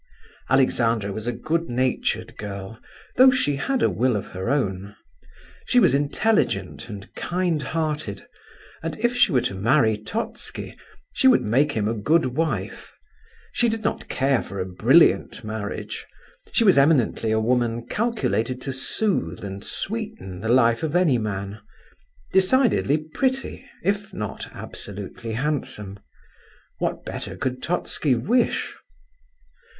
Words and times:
Alexandra 0.49 1.11
was 1.11 1.27
a 1.27 1.31
good 1.31 1.69
natured 1.69 2.35
girl, 2.35 2.79
though 3.17 3.29
she 3.29 3.57
had 3.57 3.83
a 3.83 3.89
will 3.91 4.15
of 4.15 4.29
her 4.29 4.49
own. 4.49 4.95
She 5.67 5.79
was 5.79 5.93
intelligent 5.93 6.89
and 6.89 7.07
kind 7.13 7.61
hearted, 7.61 8.25
and, 8.81 8.97
if 8.97 9.15
she 9.15 9.31
were 9.31 9.41
to 9.41 9.53
marry 9.53 9.95
Totski, 9.99 10.75
she 11.13 11.27
would 11.27 11.43
make 11.43 11.73
him 11.73 11.87
a 11.87 11.93
good 11.93 12.25
wife. 12.35 12.95
She 13.53 13.69
did 13.69 13.83
not 13.83 14.07
care 14.09 14.41
for 14.41 14.59
a 14.59 14.65
brilliant 14.65 15.43
marriage; 15.43 16.03
she 16.51 16.63
was 16.63 16.79
eminently 16.79 17.29
a 17.29 17.39
woman 17.39 17.85
calculated 17.85 18.59
to 18.63 18.73
soothe 18.73 19.43
and 19.45 19.63
sweeten 19.63 20.39
the 20.41 20.49
life 20.49 20.81
of 20.81 20.95
any 20.95 21.19
man; 21.19 21.59
decidedly 22.33 22.97
pretty, 22.97 23.69
if 23.83 24.11
not 24.15 24.49
absolutely 24.51 25.33
handsome. 25.33 25.99
What 26.79 27.05
better 27.05 27.37
could 27.37 27.61
Totski 27.61 28.15
wish? 28.15 28.73